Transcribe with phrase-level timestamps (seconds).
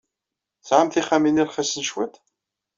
[0.61, 2.15] Tesɛam tixxamin ay rxisen cwiṭ?